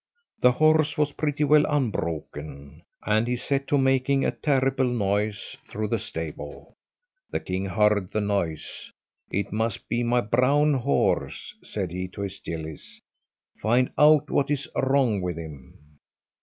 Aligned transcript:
The 0.39 0.53
horse 0.53 0.97
was 0.97 1.11
pretty 1.11 1.43
well 1.43 1.63
unbroken, 1.69 2.81
and 3.05 3.27
he 3.27 3.35
set 3.35 3.67
to 3.67 3.77
making 3.77 4.25
a 4.25 4.31
terrible 4.31 4.87
noise 4.89 5.57
through 5.69 5.89
the 5.89 5.99
stable. 5.99 6.73
The 7.29 7.39
king 7.39 7.65
heard 7.65 8.11
the 8.11 8.19
noise. 8.19 8.91
"It 9.29 9.53
must 9.53 9.87
be 9.87 10.01
my 10.01 10.21
brown 10.21 10.73
horse," 10.73 11.53
said 11.61 11.91
he 11.91 12.07
to 12.13 12.21
his 12.21 12.39
gillies; 12.39 12.99
"find 13.61 13.91
out 13.95 14.31
what 14.31 14.49
is 14.49 14.67
wrong 14.75 15.21
with 15.21 15.37
him." 15.37 15.99